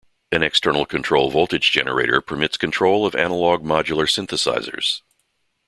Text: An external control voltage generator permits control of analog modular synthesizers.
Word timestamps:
An 0.31 0.41
external 0.41 0.87
control 0.87 1.29
voltage 1.29 1.69
generator 1.71 2.21
permits 2.21 2.57
control 2.57 3.05
of 3.05 3.13
analog 3.13 3.63
modular 3.63 4.07
synthesizers. 4.09 5.01